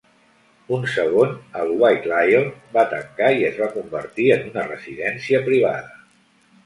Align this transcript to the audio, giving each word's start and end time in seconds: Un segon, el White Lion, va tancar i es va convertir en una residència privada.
Un 0.77 0.85
segon, 0.93 1.35
el 1.63 1.73
White 1.83 2.09
Lion, 2.13 2.49
va 2.77 2.85
tancar 2.95 3.29
i 3.43 3.47
es 3.53 3.59
va 3.65 3.69
convertir 3.77 4.27
en 4.37 4.49
una 4.53 4.65
residència 4.73 5.43
privada. 5.51 6.01